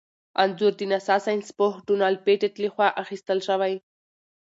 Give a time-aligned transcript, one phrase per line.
[0.41, 3.73] انځور د ناسا ساینسپوه ډونلډ پېټټ لخوا اخیستل شوی.